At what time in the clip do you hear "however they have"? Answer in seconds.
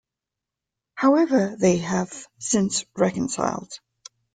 0.95-2.25